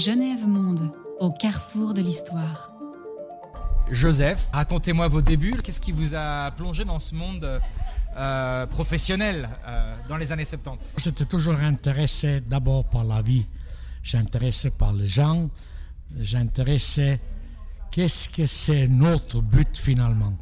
[0.00, 2.72] Genève Monde, au carrefour de l'histoire.
[3.90, 5.60] Joseph, racontez-moi vos débuts.
[5.62, 7.60] Qu'est-ce qui vous a plongé dans ce monde
[8.16, 13.44] euh, professionnel euh, dans les années 70 J'étais toujours intéressé d'abord par la vie.
[14.02, 15.50] J'intéressé par les gens.
[16.18, 17.20] J'intéressais
[17.90, 20.32] qu'est-ce que c'est notre but finalement.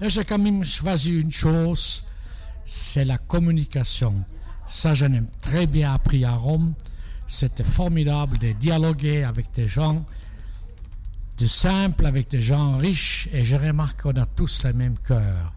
[0.00, 2.04] Et j'ai quand même choisi une chose,
[2.66, 4.24] c'est la communication.
[4.66, 6.74] Ça, j'en ai très bien appris à Rome.
[7.26, 10.04] C'était formidable de dialoguer avec des gens
[11.38, 15.52] de simples, avec des gens riches, et je remarque qu'on a tous le même cœur.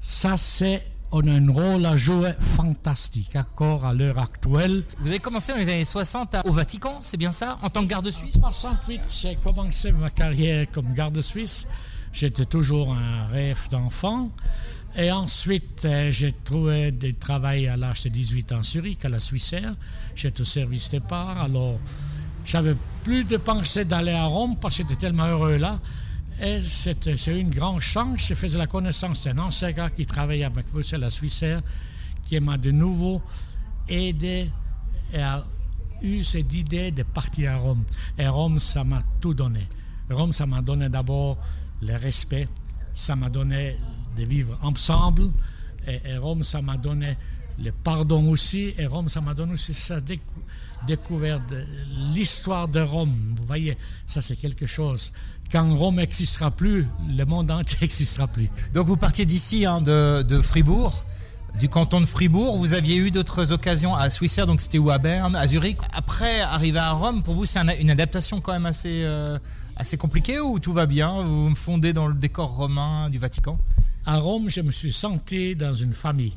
[0.00, 4.84] Ça, c'est, on a un rôle à jouer fantastique, encore à l'heure actuelle.
[5.00, 7.88] Vous avez commencé dans les années 60 au Vatican, c'est bien ça, en tant que
[7.88, 8.36] garde suisse?
[8.36, 11.68] En 68, j'ai commencé ma carrière comme garde suisse.
[12.12, 14.30] J'étais toujours un rêve d'enfant.
[14.94, 19.08] Et ensuite, euh, j'ai trouvé du travail à l'âge de 18 ans à Zurich, à
[19.08, 19.74] la Suissaire.
[20.14, 21.38] J'étais au service des parts.
[21.38, 21.78] Alors,
[22.44, 25.80] j'avais plus de pensée d'aller à Rome parce que j'étais tellement heureux là.
[26.40, 28.28] Et c'est une grande chance.
[28.28, 31.62] Je faisais la connaissance d'un ancien gars qui travaillait avec vous, c'est la Suissaire,
[32.22, 33.22] qui m'a de nouveau
[33.88, 34.50] aidé
[35.12, 35.44] et a
[36.02, 37.84] eu cette idée de partir à Rome.
[38.18, 39.66] Et Rome, ça m'a tout donné.
[40.10, 41.38] Rome, ça m'a donné d'abord
[41.82, 42.48] le respect,
[42.94, 43.76] ça m'a donné
[44.16, 45.30] de vivre ensemble.
[45.86, 47.16] Et, Rome, ça m'a donné
[47.62, 48.74] le pardon aussi.
[48.78, 49.98] Et Rome, ça m'a donné aussi sa
[50.86, 51.42] découverte,
[52.12, 53.34] l'histoire de Rome.
[53.36, 55.12] Vous voyez, ça c'est quelque chose.
[55.52, 58.50] Quand Rome n'existera plus, le monde entier n'existera plus.
[58.74, 61.04] Donc vous partiez d'ici, hein, de, Fribourg
[61.60, 62.58] du canton de Fribourg.
[62.58, 65.78] Vous aviez eu d'autres occasions à Swissair, donc c'était où à Berne, à Zurich.
[65.90, 69.38] Après, arriver à Rome, pour vous, c'est une adaptation quand même assez, euh,
[69.76, 71.22] assez compliquée ou tout va bien?
[71.22, 73.58] Vous me fondez dans le décor romain du Vatican?
[74.06, 76.36] À Rome, je me suis senti dans une famille.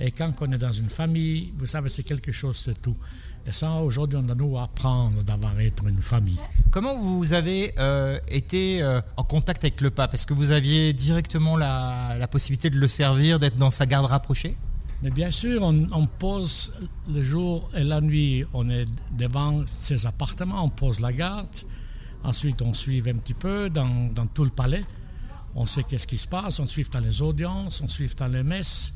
[0.00, 2.96] Et quand on est dans une famille, vous savez, c'est quelque chose de tout.
[3.46, 6.38] Et ça, aujourd'hui, on a nous apprendre d'avoir être une famille.
[6.70, 10.12] Comment vous avez euh, été euh, en contact avec le pape?
[10.14, 14.06] Est-ce que vous aviez directement la, la possibilité de le servir, d'être dans sa garde
[14.06, 14.56] rapprochée?
[15.02, 16.74] Mais bien sûr, on, on, pose
[17.08, 18.86] le jour et la nuit, on est
[19.16, 21.46] devant ses appartements, on pose la garde.
[22.24, 24.82] Ensuite, on suit un petit peu dans, dans tout le palais
[25.58, 28.44] on sait qu'est-ce qui se passe, on suit dans les audiences, on suit dans les
[28.44, 28.94] messes.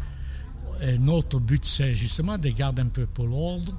[0.80, 3.74] Et notre but, c'est justement de garder un peu pour l'ordre.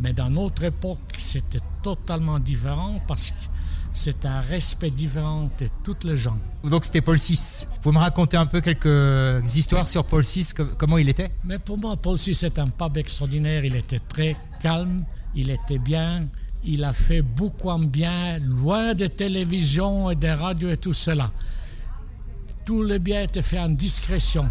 [0.00, 3.36] Mais dans notre époque, c'était totalement différent parce que
[3.92, 6.36] c'est un respect différent de toutes les gens.
[6.64, 7.66] Donc c'était Paul VI.
[7.82, 11.30] Vous me raconter un peu quelques histoires sur Paul VI, comment il était?
[11.44, 13.64] Mais pour moi, Paul VI est un pape extraordinaire.
[13.64, 15.04] Il était très calme,
[15.36, 16.26] il était bien,
[16.64, 21.30] il a fait beaucoup en bien, loin de télévision et des radios et tout cela
[22.64, 24.48] tout le bien était fait en discrétion.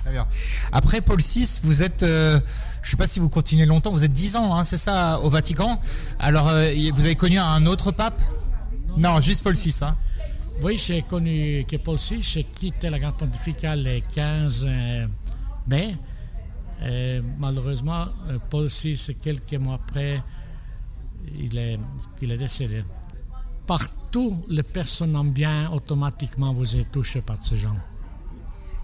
[0.00, 0.26] Très bien.
[0.72, 2.40] Après Paul VI, vous êtes, euh,
[2.82, 5.20] je ne sais pas si vous continuez longtemps, vous êtes 10 ans, hein, c'est ça,
[5.20, 5.80] au Vatican.
[6.18, 8.20] Alors, euh, vous avez connu un autre pape?
[8.96, 9.20] Non.
[9.20, 9.74] juste Paul VI.
[9.82, 9.96] Hein.
[10.62, 15.06] Oui, j'ai connu que Paul VI, j'ai quitté la Grande Pontificale le 15 euh,
[15.68, 15.96] mai.
[17.38, 18.06] malheureusement,
[18.48, 20.22] Paul VI, quelques mois après,
[21.38, 21.78] il est,
[22.22, 22.84] il est décédé.
[23.66, 23.80] Par
[24.10, 27.76] toutes les personnes en bien, automatiquement, vous êtes touché par ce genre.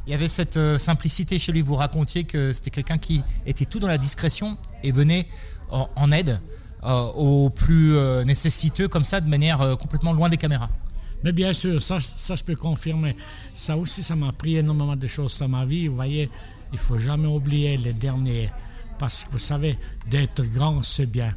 [0.06, 1.62] Il y avait cette euh, simplicité chez lui.
[1.62, 5.26] Vous racontiez que c'était quelqu'un qui était tout dans la discrétion et venait
[5.68, 6.40] en, aide
[6.84, 10.70] euh, aux plus euh, nécessiteux, comme ça, de manière complètement loin des caméras.
[11.24, 13.16] Mais bien sûr, ça, ça je peux confirmer.
[13.52, 15.88] Ça aussi, ça m'a appris énormément de choses dans ma vie.
[15.88, 16.30] Vous voyez,
[16.72, 18.50] il faut jamais oublier les derniers.
[19.00, 19.76] Parce que vous savez,
[20.08, 21.34] d'être grand, c'est bien.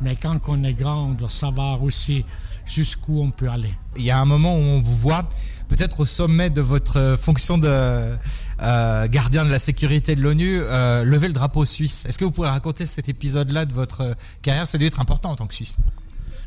[0.00, 2.24] Mais quand on est grand, on doit savoir aussi
[2.66, 3.72] jusqu'où on peut aller.
[3.96, 5.28] Il y a un moment où on vous voit
[5.68, 8.16] peut-être au sommet de votre fonction de
[8.62, 12.04] euh, gardien de la sécurité de l'ONU euh, lever le drapeau suisse.
[12.06, 14.66] Est-ce que vous pourrez raconter cet épisode-là de votre carrière?
[14.66, 15.78] Ça doit être important en tant que Suisse.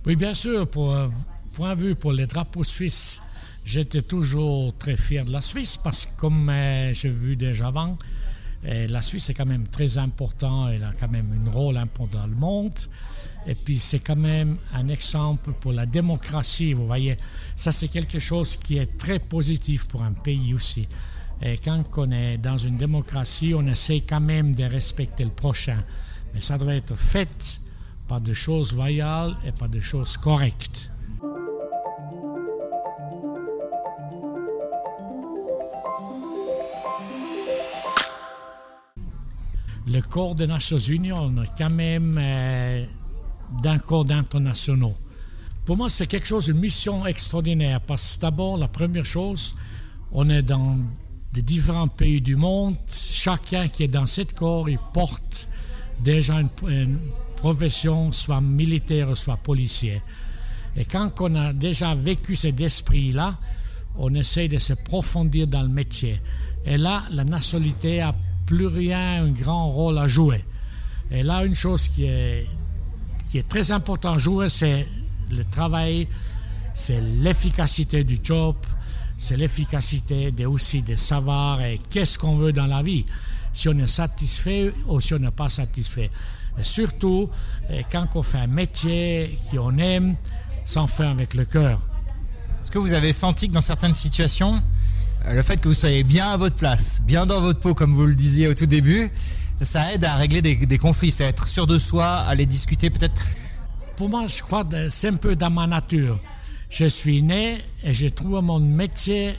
[0.06, 0.68] Oui, bien sûr.
[0.70, 1.10] Pour, euh,
[1.54, 3.22] point de vue pour les drapeaux suisses,
[3.66, 6.52] j'étais toujours très fier de la Suisse parce que comme
[6.94, 7.98] j'ai vu déjà avant,
[8.64, 12.28] la Suisse est quand même très important, elle a quand même un rôle important dans
[12.28, 12.74] le monde.
[13.48, 17.16] Et puis c'est quand même un exemple pour la démocratie, vous voyez.
[17.56, 20.88] Ça c'est quelque chose qui est très positif pour un pays aussi.
[21.42, 25.84] Et quand on est dans une démocratie, on essaie quand même de respecter le prochain.
[26.34, 27.60] Mais ça doit être fait
[28.08, 30.92] par des choses loyales et par des choses correctes.
[39.88, 41.12] Le corps des Nations Unies,
[41.58, 42.86] quand même euh,
[43.62, 44.96] d'un corps internationaux.
[45.66, 49.56] Pour moi, c'est quelque chose, une mission extraordinaire, parce que d'abord, la première chose,
[50.12, 50.78] on est dans
[51.34, 52.76] différents pays du monde.
[52.90, 55.48] Chacun qui est dans cette corps, il porte
[56.04, 56.48] déjà un,
[57.36, 60.02] profession, soit militaire, soit policier.
[60.76, 63.38] Et quand on a déjà vécu cet esprit-là,
[63.98, 66.20] on essaie de se profondir dans le métier.
[66.66, 68.16] Et là, la nationalité a
[68.46, 70.44] plus rien un grand rôle à jouer.
[71.12, 72.48] Et là, une chose qui est,
[73.36, 74.88] qui est très importante à jouer, c'est
[75.30, 76.08] le travail,
[76.74, 78.56] c'est l'efficacité du job,
[79.18, 81.60] c'est l'efficacité de, aussi de savoir
[81.90, 83.06] qu'est-ce qu'on veut dans la vie,
[83.52, 86.10] si on est satisfait ou si on n'est pas satisfait.
[86.58, 87.30] Et surtout,
[87.92, 90.16] quand on fait un métier qu'on aime,
[90.64, 91.82] sans faire avec le cœur.
[92.62, 94.64] Est-ce que vous avez senti que dans certaines situations,
[95.26, 97.94] euh, le fait que vous soyez bien à votre place, bien dans votre peau, comme
[97.94, 99.12] vous le disiez au tout début,
[99.62, 103.26] ça aide à régler des, conflits, c'est être sûr de soi, aller discuter peut-être
[103.96, 106.20] Pour moi, je crois que c'est un peu dans ma nature.
[106.70, 109.36] Je suis né et je trouve mon métier,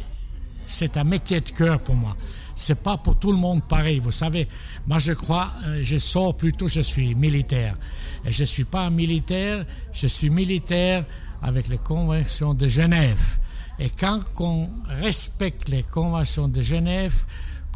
[0.67, 2.17] c'est un métier de cœur pour moi.
[2.55, 4.49] C'est pas pour tout le monde pareil, vous savez.
[4.87, 7.77] Moi, je crois, euh, je sors plutôt, je suis militaire.
[8.25, 11.05] Et je suis pas un militaire, je suis militaire
[11.43, 13.39] avec les conventions de Genève.
[13.79, 17.25] Et quand on respecte les conventions de Genève,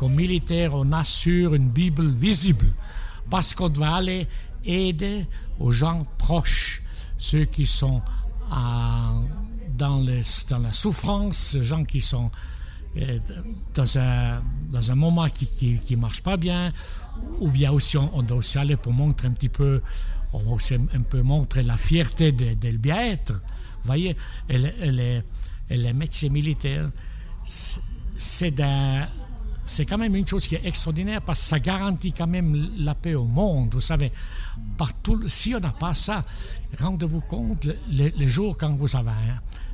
[0.00, 2.68] comme militaire, on assure une Bible visible.
[3.28, 4.26] Parce qu'on doit aller
[4.64, 5.26] aider
[5.58, 6.82] aux gens proches,
[7.18, 8.00] ceux qui sont
[9.76, 12.30] dans, les, dans, la souffrance, les gens qui sont
[12.96, 13.18] euh,
[13.74, 16.72] dans, un, moment qui ne marche pas bien,
[17.40, 19.82] ou bien aussi on, doit aussi aller pour montrer un petit peu,
[20.32, 23.42] on va aussi un peu montrer la fierté de, de bien-être.
[23.84, 24.16] Voyez,
[24.48, 24.56] et,
[25.68, 26.90] les, métiers militaires,
[28.16, 28.54] c'est
[29.70, 32.96] c'est quand même une chose qui est extraordinaire parce que ça garantit quand même la
[32.96, 33.72] paix au monde.
[33.72, 34.10] Vous savez,
[34.76, 36.24] partout, si on n'a pas ça,
[36.80, 39.12] rendez-vous compte, les, jours quand vous avez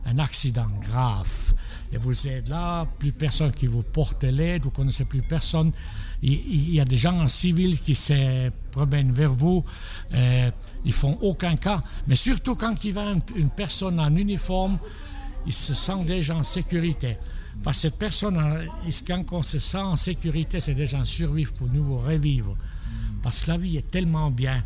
[0.04, 1.54] un, accident grave
[1.92, 5.72] et vous êtes là, plus personne qui vous porte l'aide, vous ne connaissez plus personne,
[6.20, 9.64] il, y a des gens en civil qui se promènent vers vous,
[10.12, 10.50] euh,
[10.84, 14.78] ils font aucun cas, mais surtout quand il va une, personne en uniforme,
[15.46, 17.16] il se sent déjà en sécurité.
[17.62, 18.38] Parce que cette personne,
[19.06, 22.54] quand on se sent en sécurité, c'est déjà un survivre pour nous revivre.
[23.22, 24.62] Parce que la vie est tellement bien.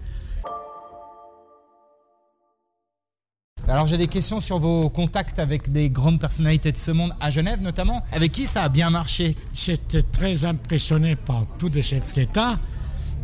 [3.69, 7.31] Alors j'ai des questions sur vos contacts avec des grandes personnalités de ce monde, à
[7.31, 8.03] Genève notamment.
[8.13, 9.37] Avec qui ça a bien marché?
[9.55, 12.59] J'étais très impressionné par tous les chefs d'État.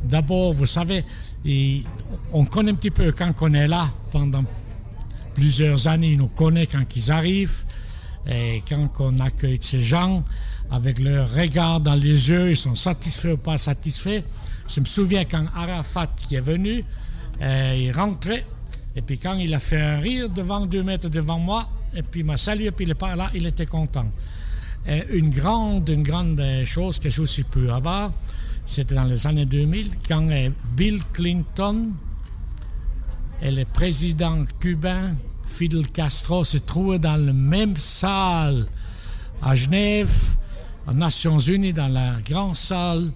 [0.05, 1.05] D'abord, vous savez,
[2.33, 4.45] on connaît un petit peu quand on est là pendant
[5.35, 7.65] plusieurs années, ils nous connaissent quand ils arrivent.
[8.29, 10.25] Et quand on accueille ces gens,
[10.71, 14.23] avec leur regard dans les yeux, ils sont satisfaits ou pas satisfaits.
[14.69, 16.85] Je me souviens quand Arafat qui est venu,
[17.41, 18.45] euh, il rentrait
[18.97, 22.21] et puis quand il a fait un rire devant deux mètres devant moi, et puis
[22.21, 24.07] il m'a salué, puis il est par là, il était content.
[24.89, 28.11] Et une grande, une grande chose que je aussi pu avoir,
[28.65, 30.27] c'était dans les années 2000, quand
[30.75, 31.93] Bill Clinton
[33.43, 35.15] et le président cubain
[35.47, 38.67] Fidel Castro se trouvaient dans la même salle
[39.43, 40.13] à Genève,
[40.87, 43.11] aux Nations Unies, dans la grande salle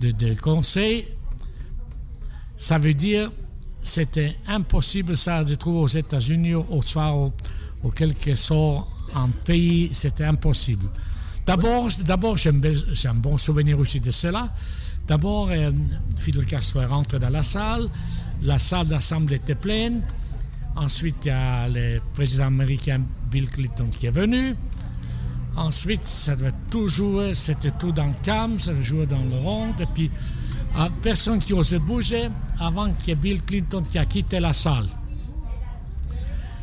[0.00, 1.06] de, conseil.
[2.56, 3.30] Ça veut dire
[3.82, 10.24] c'était impossible ça de trouver aux États-Unis, au soir, au, quelque sorte, en pays, c'était
[10.24, 10.88] impossible.
[11.44, 14.50] D'abord, d'abord j'ai un bon souvenir aussi de cela.
[15.06, 15.70] D'abord, euh,
[16.16, 17.90] Fidel Castro est rentré dans la salle.
[18.42, 20.00] La salle d'assemblée était pleine.
[20.76, 23.00] Ensuite, il y a le président américain
[23.30, 24.56] Bill Clinton qui est venu.
[25.56, 29.72] Ensuite, ça devait tout jouer, c'était tout dans le calme, ça jouait dans le rond.
[29.78, 30.10] Et puis,
[30.76, 32.28] ah, personne qui osait bouger
[32.58, 34.88] avant que Bill Clinton qui a quitté la salle.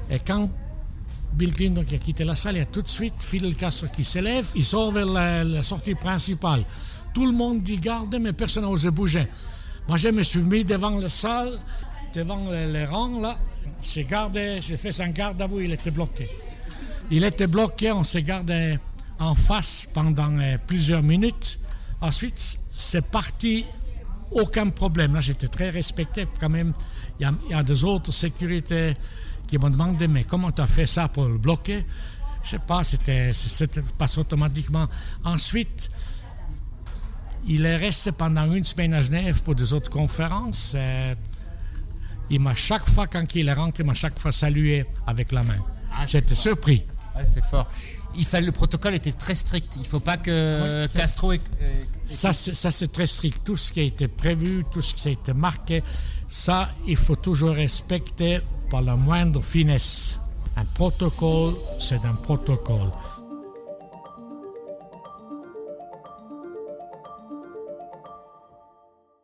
[0.09, 0.49] Et quand
[1.33, 3.87] Bill Clinton qui a quitté la salle, il y a tout de suite Fidel Castro
[3.87, 6.65] qui s'élève, il sort vers la, sortie principale.
[7.13, 9.25] Tout le monde dit garde, mais personne n'ose bouger.
[9.87, 11.57] Moi, je me suis mis devant la salle,
[12.13, 13.37] devant les, rangs, là.
[13.81, 16.29] J'ai gardé, j'ai fait son garde à vous, il était bloqué.
[17.09, 18.77] Il était bloqué, on s'est gardé
[19.19, 21.59] en face pendant euh, plusieurs minutes.
[21.99, 23.65] Ensuite, c'est parti
[24.31, 25.13] aucun problème.
[25.13, 26.73] Là, j'étais très respecté quand même.
[27.19, 28.93] Il y, a, des autres sécurités
[29.47, 31.85] qui m'ont demandé, mais comment tu as fait ça pour le bloquer?
[32.43, 33.31] Je sais pas, c'était,
[33.97, 34.87] passe automatiquement.
[35.23, 35.89] Ensuite,
[37.45, 40.75] il est resté pendant une semaine à Genève pour des autres conférences.
[42.31, 45.43] Il m'a chaque fois, quand il est rentré, il m'a chaque fois salué avec la
[45.43, 45.59] main.
[45.93, 46.83] Ah, j'étais surpris.
[47.25, 47.67] c'est fort
[48.15, 49.73] il fallait, le protocole était très strict.
[49.75, 51.33] Il ne faut pas que Castro.
[52.09, 53.41] Ça, c'est très strict.
[53.43, 55.83] Tout ce qui a été prévu, tout ce qui a été marqué,
[56.29, 60.19] ça, il faut toujours respecter par la moindre finesse.
[60.55, 62.91] Un protocole, c'est un protocole.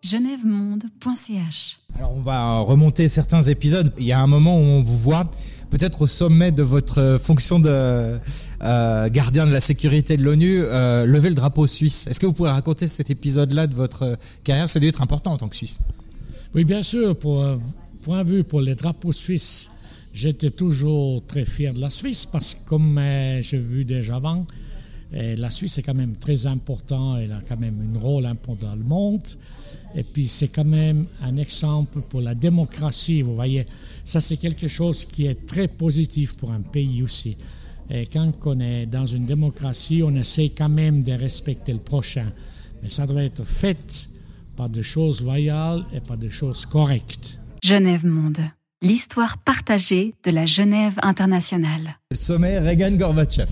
[0.08, 3.92] genèvemonde.ch Alors on va remonter certains épisodes.
[3.98, 5.30] Il y a un moment où on vous voit
[5.70, 8.18] peut-être au sommet de votre fonction de
[8.64, 12.08] euh, gardien de la sécurité de l'ONU euh, lever le drapeau suisse.
[12.08, 14.70] Est-ce que vous pouvez raconter cet épisode-là de votre carrière?
[14.70, 15.82] Ça doit être important en tant que Suisse.
[16.56, 17.18] Oui, bien sûr.
[17.20, 17.46] Pour,
[18.02, 19.72] point de vue pour les drapeaux suisses,
[20.14, 24.48] j'étais toujours très fier de la Suisse parce que comme euh, j'ai vu déjà avant,
[25.12, 28.76] la Suisse est quand même très important, elle a quand même un rôle important dans
[28.76, 29.22] le monde.
[29.96, 33.66] Et puis c'est quand même un exemple pour la démocratie, vous voyez.
[34.04, 37.38] Ça c'est quelque chose qui est très positif pour un pays aussi.
[37.90, 42.32] Et quand on est dans une démocratie, on essaie quand même de respecter le prochain.
[42.84, 44.10] Mais ça doit être fait
[44.56, 47.40] par des choses loyales et par des choses correctes.
[47.64, 48.40] Genève Monde,
[48.82, 51.98] l'histoire partagée de la Genève internationale.
[52.12, 53.50] Le sommet Reagan-Gorbatchev.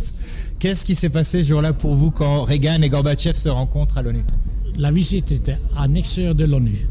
[0.59, 4.01] Qu'est-ce qui s'est passé ce jour-là pour vous quand Reagan et Gorbatchev se rencontrent à
[4.01, 4.23] l'ONU?
[4.77, 6.87] La visite était à l'extérieur de l'ONU.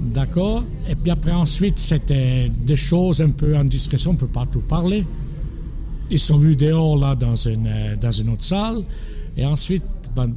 [0.00, 0.64] D'accord?
[0.88, 4.46] Et puis après, ensuite, c'était des choses un peu en discrétion, on ne peut pas
[4.46, 5.04] tout parler.
[6.10, 8.84] Ils sont vus dehors, là, dans une, euh, dans une autre salle.
[9.36, 9.84] Et ensuite,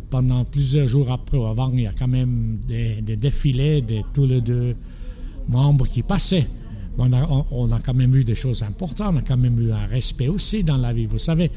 [0.09, 4.25] pendant plusieurs jours après ou avant, il y a quand même des, défilés de tous
[4.25, 4.75] les deux
[5.49, 6.47] membres qui passaient.
[6.97, 9.73] On a, on a, quand même vu des choses importantes, on a quand même eu
[9.73, 11.07] un respect aussi dans la vie.
[11.07, 11.51] Vous savez,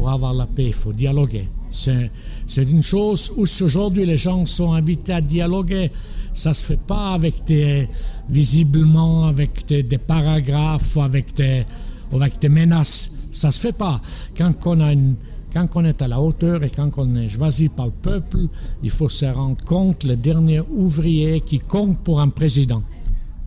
[0.00, 1.46] pour avoir la paix, il faut dialoguer.
[1.68, 2.10] C'est
[2.56, 5.90] une chose où aujourd'hui les gens sont invités à dialoguer.
[6.32, 7.86] Ça se fait pas avec des,
[8.30, 11.66] visiblement, avec des, paragraphes, avec des,
[12.14, 13.12] avec des menaces.
[13.30, 14.00] Ça se fait pas.
[14.34, 18.38] Quand on est à la hauteur et quand on est choisi par le peuple,
[18.82, 22.82] il faut se rendre compte le dernier ouvrier qui compte pour un président.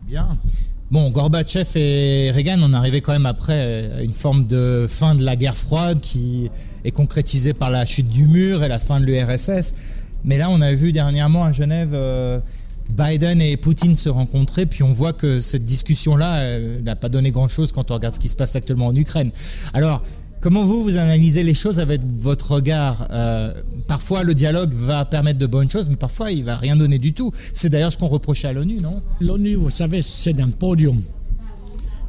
[0.06, 0.38] Bien.
[0.90, 5.24] Bon, Gorbatchev et Reagan, on arrivait quand même après à une forme de fin de
[5.24, 6.50] la guerre froide qui
[6.84, 9.74] est concrétisée par la chute du mur et la fin de l'URSS.
[10.24, 12.38] Mais là, on a vu dernièrement à Genève euh,
[12.90, 17.72] Biden et Poutine se rencontrer, puis on voit que cette discussion-là n'a pas donné grand-chose
[17.72, 19.30] quand on regarde ce qui se passe actuellement en Ukraine.
[19.72, 20.02] Alors,
[20.40, 23.54] comment vous, vous analysez les choses avec votre regard euh,
[23.94, 27.12] Parfois, le dialogue va permettre de bonnes choses, mais parfois, il va rien donner du
[27.12, 27.30] tout.
[27.52, 29.00] C'est d'ailleurs ce qu'on reprochait à l'ONU, non?
[29.20, 31.00] L'ONU, vous savez, c'est un podium.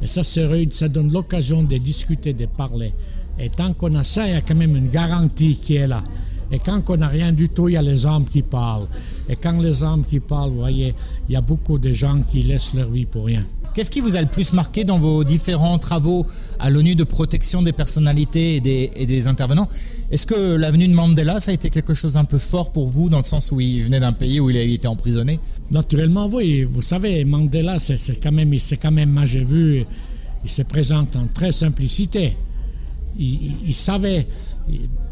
[0.01, 2.91] Et ça, ça donne l'occasion de discuter, de parler.
[3.37, 6.03] Et tant qu'on a ça, il y a quand même une garantie qui est là.
[6.51, 8.87] Et quand on n'a rien du tout, il y a les armes qui parlent.
[9.29, 10.95] Et quand les hommes qui parlent, vous voyez,
[11.29, 13.43] il y a beaucoup de gens qui laissent leur vie pour rien.
[13.75, 16.25] Qu'est-ce qui vous a le plus marqué dans vos différents travaux
[16.59, 19.67] à l'ONU de protection des personnalités et des, intervenants?
[20.11, 23.09] Est-ce que l'avenue de Mandela, ça a été quelque chose d'un peu fort pour vous,
[23.09, 25.41] dans le sens où il venait d'un pays où il a été emprisonné?
[25.71, 26.63] Naturellement, oui.
[26.63, 29.83] Vous savez, Mandela, c'est quand même, c'est quand même, moi j'ai vu,
[30.41, 32.37] il se présente en très simplicité.
[33.19, 34.25] Il, il savait,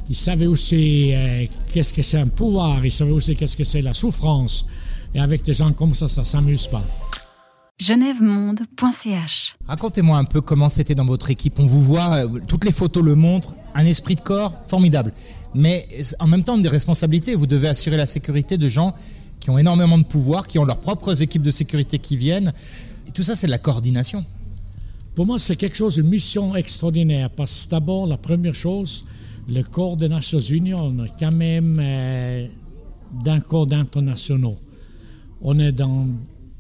[0.10, 3.82] il savait aussi euh, qu'est-ce que c'est un pouvoir, il savait aussi qu'est-ce que c'est
[3.82, 4.66] la souffrance.
[5.14, 6.84] Et avec des gens comme ça, ça s'amuse pas.
[7.80, 11.60] Genèvemonde.ch Racontez-moi un peu comment c'était dans votre équipe.
[11.60, 15.12] On vous voit, euh, toutes les photos le montrent, un esprit de corps formidable.
[15.56, 15.88] Mais
[16.20, 17.36] en même temps, des responsabilités.
[17.36, 18.94] Vous devez assurer la sécurité de gens
[19.40, 22.54] qui ont énormément de pouvoir, qui ont leurs propres équipes de sécurité qui viennent.
[23.08, 24.24] Et tout ça, c'est de la coordination.
[25.16, 27.30] Pour moi, c'est quelque chose, une mission extraordinaire.
[27.30, 29.06] Parce que d'abord, la première chose,
[29.50, 32.48] le corps des Nations Unies, on est quand même euh,
[33.24, 34.58] d'un corps internationaux.
[35.42, 36.08] On est dans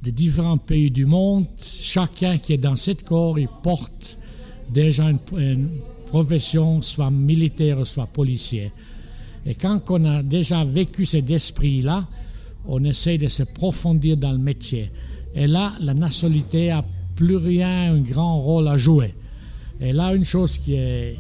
[0.03, 1.45] des différents pays du monde.
[1.59, 4.17] Chacun qui est dans ce corps, il porte
[4.69, 5.69] déjà une,
[6.05, 8.71] profession, soit militaire, soit policier.
[9.47, 12.05] Et quand on a déjà vécu cet esprit-là,
[12.67, 14.91] on essaie de se profondir dans le métier.
[15.33, 19.15] Et là, la nationalité a plus rien un grand rôle à jouer.
[19.81, 21.17] Et là, une chose qui est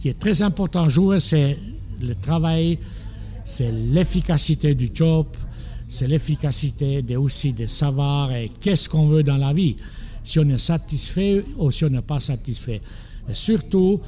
[0.00, 1.56] qui est très important à jouer, c'est
[2.02, 2.78] le travail,
[3.46, 5.26] c'est l'efficacité du job,
[5.94, 9.76] c'est l'efficacité de, aussi de savoir qu'est-ce qu'on veut dans la vie,
[10.24, 12.80] si on est satisfait ou si on n'est pas satisfait.
[13.28, 14.00] Et surtout,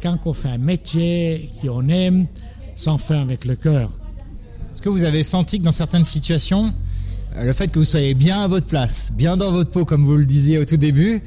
[0.00, 2.28] quand on fait un métier qu'on aime,
[2.76, 3.90] s'en fait avec le cœur.
[4.72, 6.72] Est-ce que vous avez senti que dans certaines situations,
[7.36, 10.16] le fait que vous soyez bien à votre place, bien dans votre peau, comme vous
[10.16, 11.20] le disiez au tout début,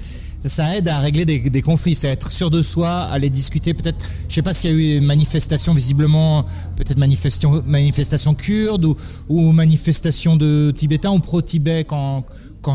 [0.46, 3.74] ça aide à régler des, conflits, c'est être sûr de soi, aller discuter.
[3.74, 3.98] Peut-être,
[4.30, 6.44] je sais pas s'il y a eu une manifestation visiblement,
[6.76, 8.96] peut-être manifestation, manifestation kurde ou,
[9.30, 12.24] ou manifestation de Tibétains ou pro-Tibet quand,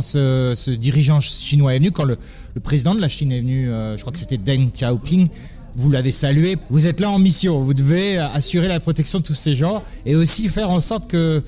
[0.03, 2.19] ce, dirigeant chinois est venu, quand le,
[2.63, 5.29] président de la Chine est venu, euh, je crois que c'était Deng Xiaoping,
[5.75, 6.57] vous l'avez salué.
[6.71, 7.63] Vous êtes là en mission.
[7.63, 11.43] Vous devez assurer la protection de tous ces gens et aussi faire en sorte que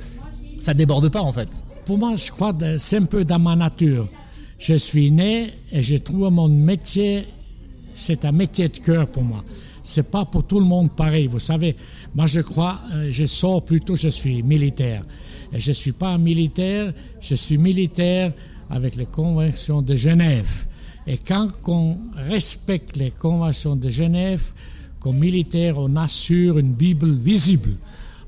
[0.58, 1.48] ça déborde pas en fait.
[1.84, 4.08] Pour moi, je crois que c'est un peu dans ma nature.
[4.66, 7.26] Je suis né et je trouve mon métier,
[7.92, 9.44] c'est un métier de cœur pour moi.
[9.82, 11.26] C'est pas pour tout le monde pareil.
[11.26, 11.76] Vous savez,
[12.14, 15.04] moi je crois, euh, je sors plutôt, je suis militaire.
[15.52, 18.32] Et je suis pas un militaire, je suis militaire
[18.70, 20.66] avec les conventions de Genève.
[21.06, 24.50] Et quand on respecte les conventions de Genève,
[24.98, 27.72] comme militaire, on assure une Bible visible,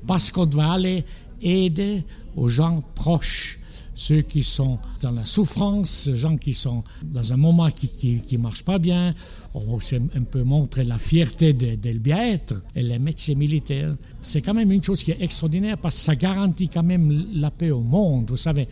[0.05, 1.03] parce qu'on doit aller
[1.41, 2.03] aider
[2.35, 3.57] aux gens proches,
[3.97, 8.63] ceux qui sont dans la souffrance, gens qui sont dans un moment qui ne marche
[8.63, 9.15] pas bien.
[9.55, 10.45] On aussi un peu
[10.85, 12.61] la fierté de, bien-être.
[12.75, 16.15] Et les métiers militaires, c'est quand même une chose qui est extraordinaire parce que ça
[16.15, 18.29] garantit quand même la paix au monde.
[18.29, 18.67] Vous savez,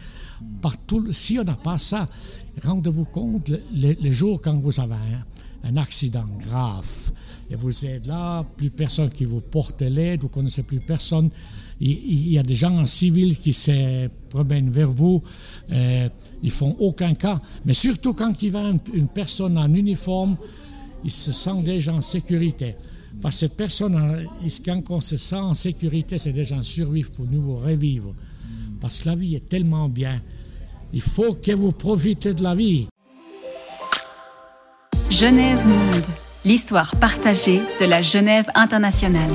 [1.09, 2.07] si on n'a pas ça,
[2.63, 4.93] rendez-vous compte, les, jours quand vous avez
[5.63, 6.85] un, accident grave
[7.49, 11.31] et vous êtes là, plus personne qui vous porte l'aide, vous connaissez plus personne.
[11.81, 15.21] Il, y a des gens en civil qui se promènent vers vous,
[15.71, 16.07] euh,
[16.41, 17.41] ils font aucun cas.
[17.65, 20.37] Mais surtout quand il va une, personne en uniforme,
[21.03, 22.75] il se sent déjà en sécurité.
[23.21, 24.25] Parce que cette personne,
[24.65, 28.13] quand on se sent en sécurité, c'est déjà un survivre pour nous revivre.
[28.79, 30.21] Parce que la vie est tellement bien.
[30.93, 32.87] Il faut que vous profitez de la vie.
[35.09, 36.05] Genève Monde,
[36.43, 39.31] l'histoire partagée de la Genève internationale.